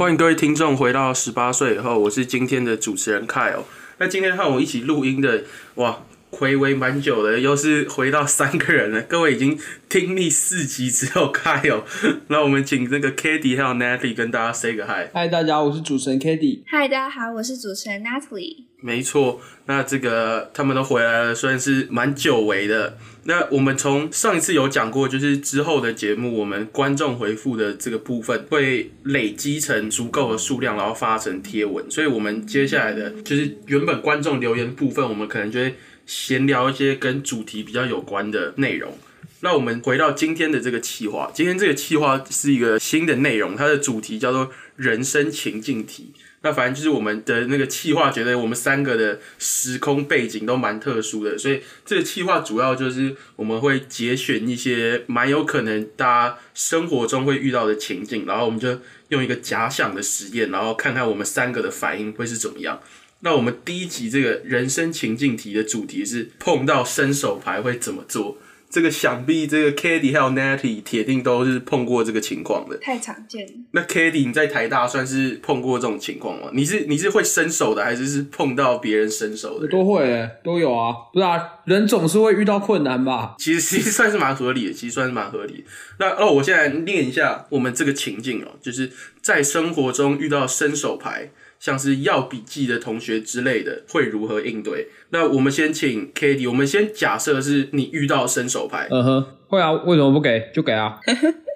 [0.00, 3.64] 欢迎各位听众回到十八岁以后，我是今天的主持人 Kyle。
[3.98, 5.44] 那今天和我一起录音的，
[5.74, 5.98] 哇，
[6.30, 9.02] 回违蛮久的，又是回到三个人了。
[9.02, 9.58] 各位已经
[9.88, 11.82] 听腻四集之后 Kyle，
[12.28, 15.10] 那我们请这个 k a t i e 还有 Natalie 跟大家 say 个 hi。
[15.12, 18.64] 嗨，大家好，我是主持人 k a t i e 嗨，大家好，我是主持人 Natalie。
[18.82, 22.96] 没错，那这个他们都回来了，算是蛮久违的。
[23.24, 31.84] 那我们从上一次有讲过，就是之后的节目，我们观众回复的这个部分会累积成足够的数量，然后发成贴文。
[31.90, 35.74] 所以，我们接下来的就是原本观众留言部分，我们可能就会
[36.10, 38.98] 闲聊一些跟主题比较有关的内容。
[39.42, 46.12] 那我们回到今天的这个企划，今天这个企划是一个新的内容，它的主题叫做人生情境题。
[46.42, 58.80] 那反正就是我们的那个企划，觉得我们三个的时空背景都蛮特殊的，所以这个企划主要就是我们会节选一些蛮有可能大家生活中会遇到的情境，然后我们就
[59.10, 62.80] 用一个假想的实验，然后看看我们三个的反应会是怎么样。
[63.22, 68.38] 那我们第一集这个人生情境题的主题是碰到伸手牌会怎么做？
[68.70, 73.52] 这个想必这个 k a t i e 还有 Natty 铁定都是碰过这个情况的，太常见了。
[73.72, 76.50] 那 k a t i e 你在台大算是碰过这种情况吗？
[76.54, 79.66] 你是你是会伸手的，还是是碰到别人伸手的？
[79.66, 80.94] 都会，都有啊。
[81.12, 83.34] 不是啊，人总是会遇到困难吧？
[83.40, 85.64] 其实其实算是蛮合理的，其实算是蛮合理。
[85.98, 91.30] 那哦，我现在念一下我们这个情境哦，就是在生活中遇到伸手牌。
[91.60, 94.88] 像是要笔记的同学之类的，会如何应对？
[95.10, 100.50] 那我们先请 k a t i e 我们先假设是你遇到伸手牌，嗯哼，会啊，为什么不给？
[100.52, 100.98] 就给啊！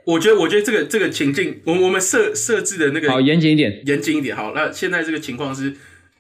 [0.07, 4.37] 我觉得，我觉得这个这个情境，我我们设设置的那个好严谨一点，严谨一点。
[4.37, 5.75] 好，那现在这个情况是。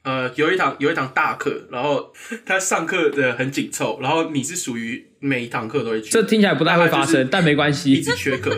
[0.04, 2.12] 呃，有一堂有一堂大课，然后
[2.44, 6.10] 他上课的很紧凑，然后你是属于每一堂课都会去。
[6.10, 7.92] 这听起来不太会发生，但没关系。
[7.94, 8.50] 一直缺课，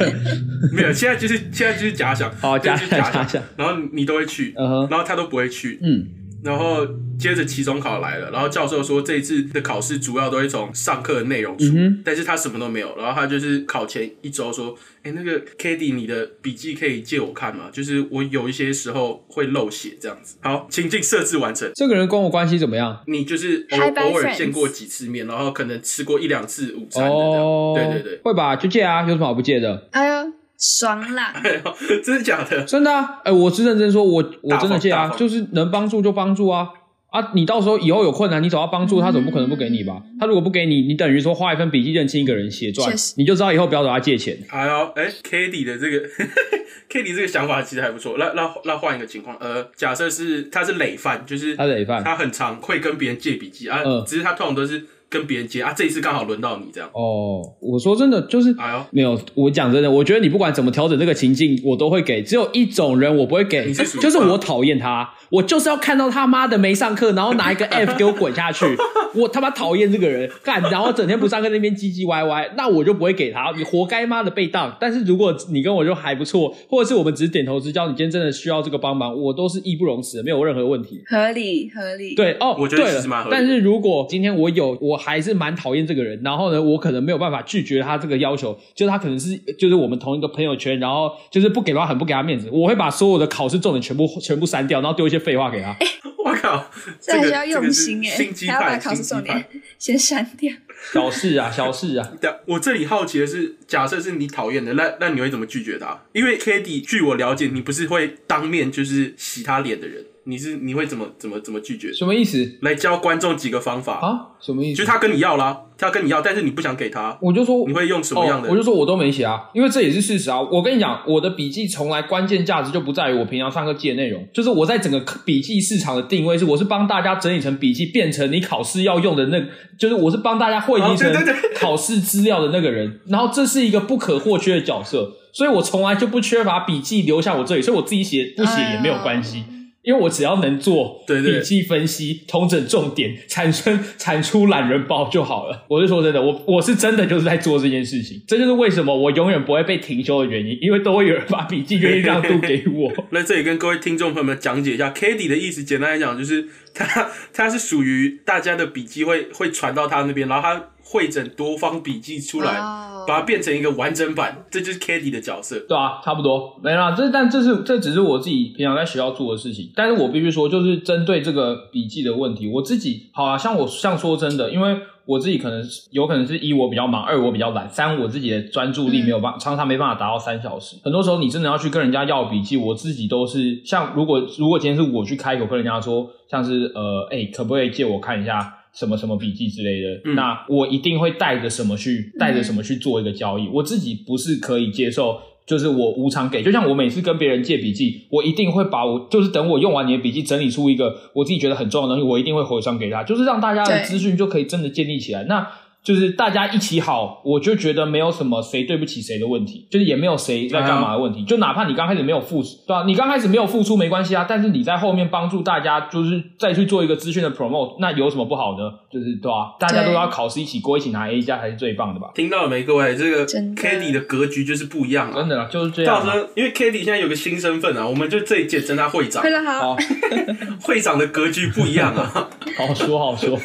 [0.72, 0.92] 没有。
[0.92, 4.52] 现在就是现在就是假想，好假假想，然后你都会去，
[4.90, 6.06] 然后他都不会去，嗯。
[6.44, 6.86] 然后
[7.18, 11.72] 接着期中考来了，然后教授说这一次的考试主要都会从上课的内容出，
[12.04, 17.70] 但是他什么都没有，然后他就是考前一周说，哎，那个 k a t i e 你的笔记可以借我看吗？
[17.72, 20.36] 就是我有一些时候会漏写这样子。
[20.42, 21.70] 好，情境设置完成。
[21.74, 23.00] 这个人跟我关系怎么样？
[23.06, 27.74] 你就是偶偶尔见过几次面，然后可能吃过一两次午餐的这样。
[27.74, 28.54] 对对对，会吧？
[28.56, 29.88] 就借啊，有什么好不借的？
[29.92, 30.24] 哎呀。
[30.58, 31.34] 爽啦！
[32.04, 32.62] 真的假的？
[32.64, 33.20] 真的啊！
[33.24, 36.68] 哎，我是认真说，我我真的借啊，就是能帮助就帮助啊
[37.10, 37.32] 啊！
[37.34, 40.02] 你到时候以后有困难，你找他帮助，他总不可能不给你吧？
[40.18, 44.38] 他如果不给你，你等于说画一份笔记认清一个人写传，你就知道以后不要找他借钱。
[44.48, 45.98] 哎呦，哎 k a t i e 的这个
[46.88, 48.16] k a t i e 这个想法其实还不错。
[48.18, 54.86] 那那那换一个情况，呃，假设是他是累犯，就是他累犯，他很常会跟别人借笔记啊，只是他通常都是。
[55.14, 56.90] 跟别人接啊，这一次刚好轮到你这样。
[56.92, 62.20] 哦，我说真的，就是哎呦，没有，我讲真的，我觉得你不管怎么调整这个情境，我都会给。
[62.24, 65.08] 只有一种人我不会给，就是我讨厌他。
[65.30, 68.64] 我就是要看到他妈的没上课，然后拿一个 F 给我滚下去。
[69.14, 73.52] 我他妈讨厌这个人，干，然后整天不上课那边唧唧歪歪，那我就不会给他。
[73.56, 74.76] 你活该妈的被当。
[74.80, 81.00] 但是如果你跟我就还不错，或者是我们只是点头之交，你今天真的需要这个帮忙，我都是义不容辞，没有任何问题。
[81.06, 82.14] 合理合理。
[82.14, 83.36] 对哦，我觉得是蛮合理。
[83.36, 95.76] 但是如果今天我有，我还是蛮讨厌这个人，然后呢，我可能没有办法拒绝他这个要求，就是他可能是就是我们同一个朋友圈，然后就是不给他很不给他面子，我会把所有的考试重点全部全部删掉，然后丢一些废话给他。
[96.24, 96.70] 我靠，
[97.00, 99.44] 这还是要用心哎，还要把考试重点
[99.78, 100.52] 先删掉。
[100.92, 102.12] 小事啊，小事 啊。
[102.46, 105.98] 我这里好奇的是，假设是你讨厌的，那那你会怎么拒绝他？
[106.12, 110.04] 因为 k a t i e 据我了解，你不是会当面就是洗他脸的人。
[110.26, 111.92] 你是你会怎么怎么怎么拒绝？
[111.92, 112.56] 什么意思？
[112.62, 114.32] 来教观众几个方法啊？
[114.40, 114.78] 什么意思？
[114.80, 118.48] 就他跟你要啦，他跟你要，但是你不想给他，我就说你会用什么样的？
[118.48, 120.40] 我就说我都没写啊，因为这也是事实啊。
[120.40, 129.42] 我跟你讲，我的笔记从来关键价值就不在于我平常上课记的内容，就是我在整个笔记市场的定位是，我是帮大家整理成笔记，变成你考试要用的那，
[129.78, 131.12] 就是我是帮大家汇集成
[131.56, 133.00] 考试资料的那个人。
[133.08, 139.44] 然后这是一个不可或缺的角色，所以我从来就不缺乏笔记留下我这里，所以我自己写不写也没有关系。
[139.84, 145.64] 因为我只要能做笔记分析、通整重点、 产生产出懒人包就好了。
[145.68, 148.20] 我是说真的，我我是真的就是在做这件事情。
[148.26, 152.90] 这就是为什么我永远不会被停休的原因，因为都会有人把笔记愿意让渡给我。
[153.12, 165.58] 那这里跟各位听众朋友们讲解一下 k a t e 的意思，简单来讲就是他他是属于大家的笔记会会传到他那边，然后他汇整多方笔记出来，哦把它变成一个完整版，这就是 k a t i e 的角色。
[165.68, 166.92] 对啊，差不多没啦。
[166.96, 180.76] 这但这是这只是我自己平常在学校做的事情，但是我必须说，就是针对这个笔记的问题，我自己好啊，像我像说真的，因为我自己可能有可能是一我比较忙，二我比较懒，三我自己的专注力没有办法，常常没办法达到三小时。
[180.82, 188.60] 很多时候你真的要去跟人家要笔记，我自己都是像如果如果今天是我去开口跟人家说，像是呃，哎、可不可以借我看一下？
[188.74, 193.48] 什么什么笔记之类的，嗯那我一定会带着什么去带着什么去做一个交易。
[193.48, 205.24] 我自己不是可以接受，就是我无偿给，就像我每次跟别人借笔记，我一定会把我就是等我用完你的笔记，整理出一个我自己觉得很重要的东西，我一定会回传给他，就是让大家的资讯就可以真的建立起来。
[205.24, 205.46] 那
[205.84, 211.22] 就是大家一起好，我就觉得没有什么谁对不起谁的问题，就是也没有谁在干嘛的问题。
[211.24, 218.72] 就哪怕你刚开始没有付出，对吧、你刚开始没有付出没关系啊，但是你在后面帮助大家，就是再去做一个资讯的 promote，那有什么不好呢？
[218.90, 222.10] 就是对吧、大家都要考试一起过，一起拿 A 加才是最棒的吧？
[222.14, 222.96] 听到了没，各位？
[222.96, 225.16] 这个 k a t i e 的格局就是不一样啊。
[225.16, 226.00] 真的啦，就是这样啊。
[226.00, 229.30] 到时候，因为 k a t i e 现在有个新身份啊，我们就这一届称他会长会。
[229.30, 229.76] 长，好，
[230.62, 232.30] 会长的格局不一样啊。
[232.56, 233.36] 好 说好说，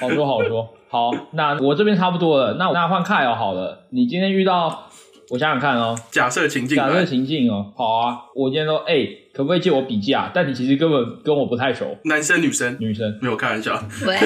[0.00, 0.66] 好说好说。
[0.92, 3.86] 好，那我这边差不多了，那那换 Kyle 好了。
[3.88, 4.90] 你今天遇到，
[5.30, 10.30] 我想想看哦，假设情境假设，情境哦，好啊，我今天说，哎、可不可以借我笔记啊？
[10.34, 13.18] 但你其实根本跟我不太熟，男生女生女生。
[13.22, 13.82] 没有开玩笑。
[14.06, 14.18] 喂，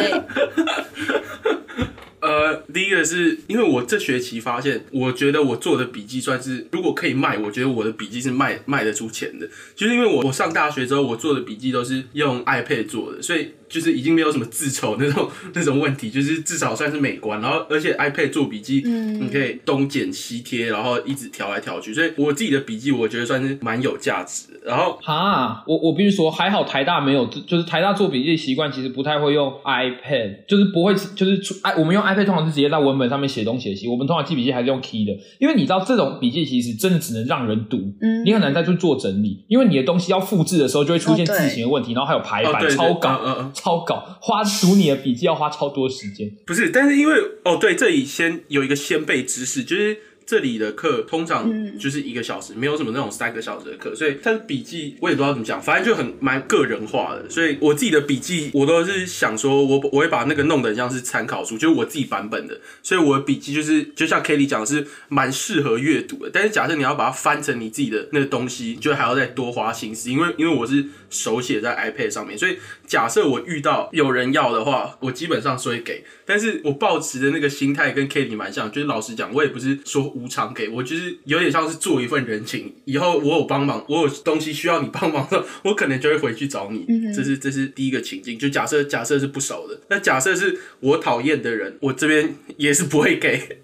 [2.21, 9.47] 呃，第一个是因为我这学期发现，我觉得我做的笔记算是，如果可以卖，我觉得我的笔记是卖卖得出钱的。
[9.77, 17.41] 就是因为我我上大学之后，我做的笔记都是用 iPad 做的，所以就是已经没有什么字丑那种 那种问题，就是至少算是美观。
[17.41, 19.07] 然后而且 iPad 做笔记，嗯。
[19.17, 24.61] 你可以东剪西贴，然后一直调来调去，所以我自己的笔记我觉得算是蛮有价值的。
[24.67, 38.25] 然后哈，我我必须说，还好台大没有，就是台大做笔记的习惯，其实不太会用 iPad，就是不会，就是出哎，我们用 iPad 通常是直接在文本上面写东写西，我们通常记笔记还是用 key 的，因为你知道这种笔记其实真的只能让人读，嗯。
[38.25, 46.31] 你很难再去做整理，因为你的东西要复制的时候就会出现字形的问题，然后还有排版、超稿、嗯嗯超稿，花读你的笔记要花超多时间。
[46.47, 47.15] 不是，但是因为
[47.45, 57.31] 哦，对，这里先有一个先辈知识，就是这里的课通常嗯就是一个小时，没有什么那种三个小时的课，所以他的笔记我也不知道怎么讲，反正就很蛮个人化的。
[57.31, 66.31] 所以我自己的笔记，我都是想说我我会把那个弄得很像是参考书，就是我自己版本的，所以我的笔记就是就像 Kelly 讲的是蛮适合阅读的。
[66.33, 76.05] 但是假设你要把它翻成你自己的那个东西，就还要再多花心思，因为因为我是手写在 iPad 上面，所以假设我遇到有人要的话，我基本上是会给。
[76.25, 82.75] 但是我抱持的那个心态跟 Kitty 蛮像，就是老实讲，我也不是说无偿给，我就是有点像是做一份人情。
[82.87, 86.87] 以后我有帮忙，我有东西需要你帮忙的时候， 我可能就会回去找你。
[86.89, 88.39] 嗯这是这是第一个情境。
[88.39, 93.61] 就假设假设是不熟的，那假设是我讨厌的人，我这边也是不会给。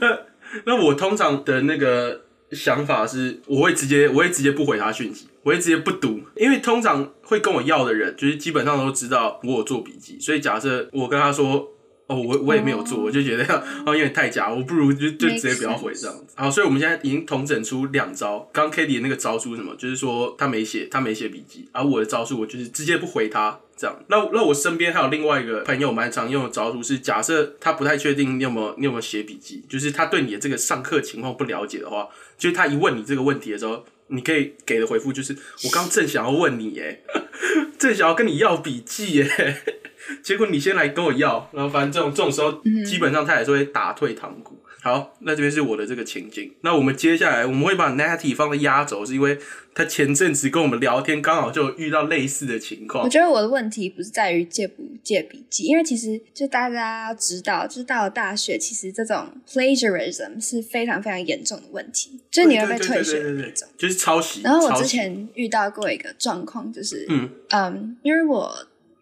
[0.00, 0.18] 那
[0.66, 2.22] 那我通常的那个
[2.52, 11.68] 想法是，我会直接我会直接不回他讯息，我会直接不读，因为通常会跟我要的人，就是基本上都知道我有做笔记，所以假设我跟他说。
[12.10, 13.44] 哦，我我也没有做，哦我就觉得
[13.86, 16.34] 哦有点太假，我不如就就直接不要回这样子。
[16.34, 18.50] 好，所以我们现在已经统整出两招。
[18.52, 19.72] 刚 k a t i e 的那个招数是什么？
[19.76, 23.96] 就是说他没写，他没写笔记，而我的招数我就是直接不回他这样。
[24.08, 37.04] 那那我身边还有另外一个朋友蛮常用的招数是，假设他不太确定你有没有你有没有写笔记，就是他对你的这个上课情况不了解的话，就是他一问你这个问题的时候，你可以给的回复就是我刚正想要问你耶，
[37.78, 39.62] 正想要跟你要笔记耶。
[40.22, 44.56] 结果你先来跟我要，然后反正这种这种时候，基本上他也是会打退堂鼓。
[44.82, 46.54] 好，那这边是我的这个情境。
[46.62, 49.38] 那我们接下来我们会把 Natty 放在压轴，是因为
[49.74, 53.08] 他前阵子跟我们聊天，刚好就遇到类似的情况我。
[53.08, 63.68] 觉得我的问题不是在于借不借笔记，因为其实就大家要知道，就是到了大学，其实这种 plagiarism 是非常非常严重的问题，就是你会被退学的那种。
[63.76, 64.40] 就是抄袭。
[64.40, 68.50] 然后我之前遇到过一个状况，就是嗯嗯，因为我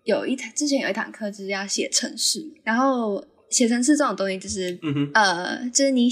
[0.09, 6.09] 有一堂之前有一堂课就是要写程式，然后写程式这种东西就是嗯呃，就是你，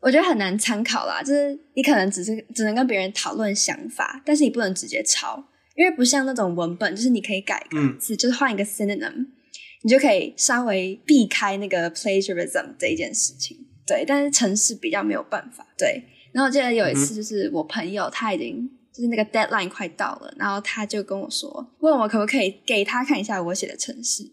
[0.00, 1.22] 我觉得很难参考啦。
[1.22, 5.44] 就是你可能只是只能跟别人讨论想法，但是你不能直接抄，
[5.76, 9.26] 因为不像那种文本，就是你可以改个字，就是换一个 synonym，
[9.82, 13.58] 你就可以稍微避开那个 plagiarism 这一件事情。
[13.86, 15.66] 对，但是城市比较没有办法。
[15.76, 18.70] 对，然后我记得有一次，就是我朋友他已经。
[18.98, 24.28] 就是那个 deadline 快到了，然后他就跟我说，问我可不可以给他看一下我写的程式。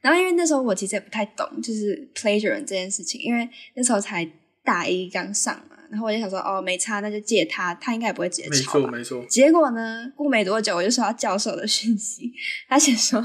[0.00, 4.28] 然后因为那时候我其实也不太懂，就是 plagiarism 这件事情，因为那时候才
[4.64, 8.80] 大一刚上嘛，然后我就想说，哦，没差，那就借他，他应该也不会直接没抄吧。
[8.80, 9.24] 错没错。
[9.26, 12.32] 结果呢，过没多久我就收到教授的讯息，
[12.68, 13.24] 他写说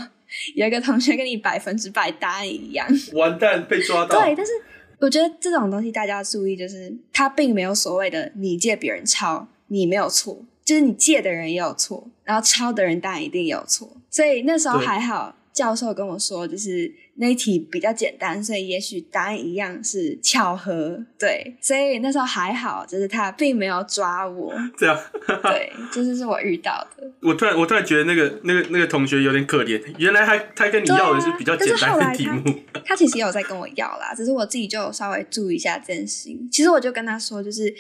[0.54, 2.88] 有一个同学跟你百分之百答案一样。
[3.14, 4.22] 完蛋，被抓到。
[4.22, 4.52] 对，但是
[5.00, 13.98] 我觉得这种东西大家要注意，就是他并没有所谓的你借别人抄，你没有错，就是你借的人也有错，然后抄的人当然一定也有错。
[14.10, 21.04] 所以那时候还好，教授跟我说，就是那一题比较简单，所以也许答案一样是巧合。
[21.20, 24.54] 对，所以那时候还好，就是他并没有抓我。
[24.78, 24.98] 这样，
[25.44, 27.12] 对，这就是我遇到的。
[27.22, 32.44] 我突然我突然觉得那个那个那个同学有点可怜，原来他他跟你要的是比较简单的题目。
[32.86, 36.48] 他其实也有在跟我要啦，只是我自己就稍微注意一下这件事情。
[36.52, 37.74] 其实我就跟他说，就是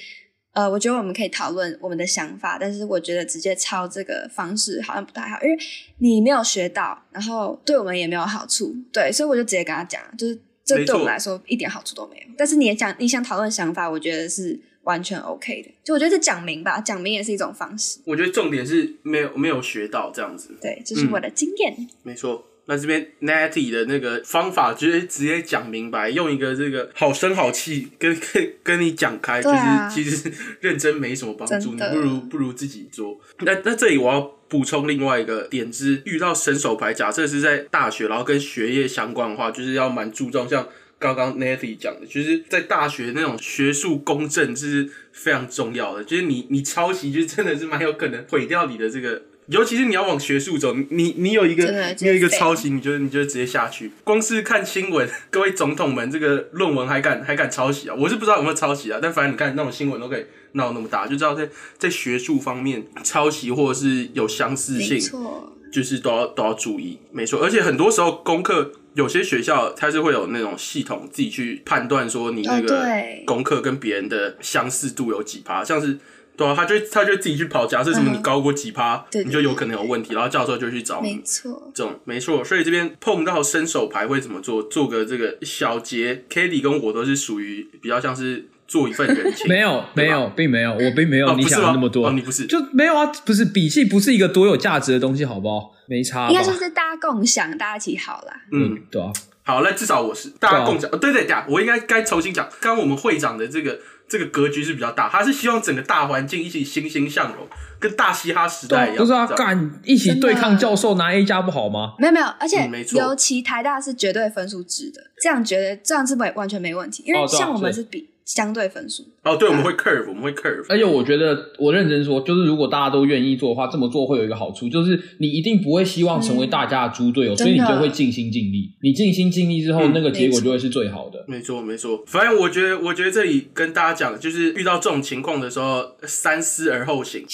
[0.53, 5.57] 呃，我觉得我们可以讨论我们的想法，但是我觉得直接抄这个方式好像不太好，因为
[5.97, 8.75] 你没有学到，然后对我们也没有好处。
[8.91, 12.27] 对，所以我就直接跟他讲，就是这对我们来说一点好处都没有。
[12.37, 15.71] 但是你也讲你想讨论想法，我觉得是完全 OK 的。
[15.83, 17.99] 就我觉得这讲明吧，讲明也是一种方式。
[18.05, 21.87] 我觉得重点是没有没有学到这样子，对，这是我的经验。
[22.03, 22.45] 没错。
[22.65, 33.19] 那这边 Natty 的那个方法，就是直接讲明白，用一个这个好声好气跟 跟跟你讲开，啊就是其实认真没什么帮助，你不如不如自己做。
[33.39, 40.67] 那那这里我要补充另外一个点是，遇到神手牌，假设是在大学，然后跟学业相关的话，就是要蛮注重像。
[40.99, 53.91] 刚刚 Natty 讲的，就是在大学那种学术公正是非常重要的，就是你你抄袭，就真的是蛮有可能毁掉你的这个，尤其是你要往学术走，你你有一个你有一个抄袭，你就你就直接下去。
[54.03, 57.95] 光是看新闻， 各位总统们这个论文还敢还敢抄袭啊？
[57.95, 67.43] 我是不知道有没有抄袭啊，但反正你看那种新闻都可以闹那么大，就知道在在学术方面抄袭或者是有相似没性，错，就是都要都要注意，没错。
[67.43, 72.85] 而且很多时候功课，有些学校它是会有那种系统自己去判断说你那哦个
[73.25, 75.97] 功课跟别人的相似度有几趴，像是
[76.35, 81.21] 对啊，他就他就自己去跑，假设什么嗯你高过几趴，你就有可能有问题，然后教授就去找你没。
[81.23, 81.71] 错。
[81.73, 84.63] 这种没错，所以这边碰到伸手牌会怎么做？
[84.63, 91.61] 做个这个小结 k a t i e 跟我都是属于比较像是做一份人情， 没有，没有，并没有，我并没有哦，你不是吗？
[91.61, 95.71] 想的那么多，哦，你不是，就没有啊，不是笔记不是一个多有价值的东西，好不好？
[95.87, 96.29] 没差吧？
[96.31, 98.33] 应该说是大家共享，大家一起好啦。
[98.51, 99.11] 嗯，对啊，
[99.43, 100.89] 好，那至少我是大家共享。
[100.91, 102.47] 哦，对对对，我应该该重新讲。
[102.61, 103.77] 刚刚我们会长的这个
[104.13, 107.47] 这个格局是比较大，他是希望整个大环境一起欣欣向荣，
[107.79, 108.97] 跟大嘻哈时代一样。
[108.97, 111.95] 不是啊，这样干一起对抗教授拿 A 加不好吗？
[111.97, 120.65] 没有没有，而且嗯尤其台大是绝对分数制的，这样觉得这样是没完全没问题，因为像我们是是比相对分数，哦，对，我们会 curve，我们会 curve。
[120.69, 128.71] 而且我觉得，我认真说，就是如果大家都愿意做的话，这么做会有一个好处，就是你一定不会希望成为大家的猪队友，嗯所以你就会尽心尽力。
[128.81, 131.23] 你尽心尽力之后，嗯那个结果就会是最好的。
[131.27, 132.03] 没错，没错。
[132.07, 137.25] 反正我觉得，我觉得这里跟大家讲，就是遇到这种情况的时候，三思而后行。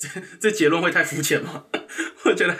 [0.00, 1.64] 这 这结论会太肤浅吗？
[2.24, 2.54] 我觉得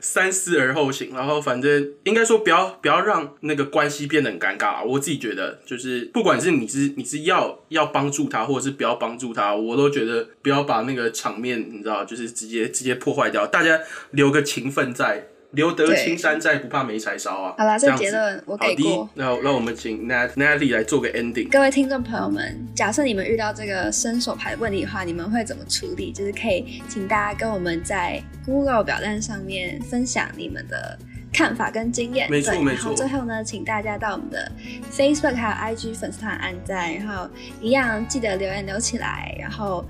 [0.00, 4.84] 三思而后行，然后反正应该说不要不要让那个关系变得很尴尬。
[4.84, 13.46] 我自己觉得，就是不管是你是你是要要帮助他，或者是不要帮助他，我都觉得不要把那个场面你知道，就是直接直接破坏掉。
[13.46, 13.78] 大家
[14.12, 17.54] 留个情分在，留得青山在，不怕没柴烧啊。
[17.58, 21.50] 好啦，这结论我给过。，那那我们请 Nat Natalie 来做个 ending。
[21.50, 26.12] 各位听众朋友们，假设你们遇到这个伸手牌的问题的话，你们会怎么处理？
[26.12, 30.96] 就是可以请大家跟我们在 Google 表单上面分享你们的
[31.32, 32.28] 看法跟经验。
[32.28, 34.52] 对没错没错然后最后呢，请大家到我们的
[34.92, 37.28] Facebook 还有 IG 粉丝团按赞，然后
[37.60, 39.34] 一样记得留言留起来。
[39.40, 39.84] 然后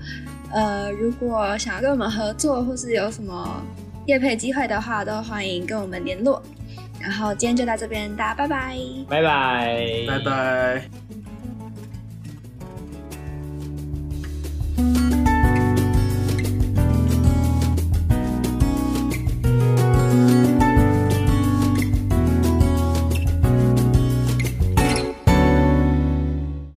[0.51, 3.63] 呃，如果想要跟我们合作或是有什么
[4.05, 6.41] 业配机会的话，都欢迎跟我们联络。
[6.99, 8.77] 然后今天就到这边，大家拜拜。
[9.09, 11.00] 拜拜，拜拜。